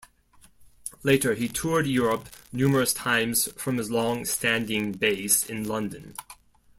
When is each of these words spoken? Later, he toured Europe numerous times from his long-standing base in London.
Later, 1.03 1.35
he 1.35 1.47
toured 1.47 1.85
Europe 1.85 2.27
numerous 2.51 2.91
times 2.91 3.51
from 3.51 3.77
his 3.77 3.91
long-standing 3.91 4.93
base 4.93 5.47
in 5.47 5.63
London. 5.67 6.15